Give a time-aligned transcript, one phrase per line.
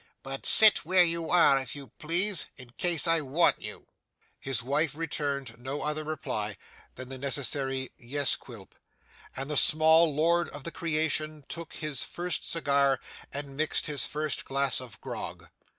[0.23, 3.85] But sit where you are, if you please, in case I want you.'
[4.39, 6.57] His wife returned no other reply
[6.95, 8.73] than the necessary 'Yes, Quilp,'
[9.35, 12.99] and the small lord of the creation took his first cigar
[13.31, 15.47] and mixed his first glass of grog.